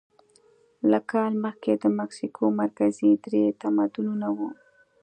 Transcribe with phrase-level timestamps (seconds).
[0.91, 4.49] له کال مخکې د مکسیکو مرکزي درې تمدنونه وو.